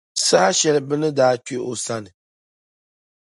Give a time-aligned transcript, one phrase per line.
[0.27, 2.11] Saha shεli bɛ ni daa kpe o sani.